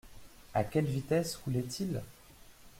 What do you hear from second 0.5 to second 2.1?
À quelle vitesse roulait-il?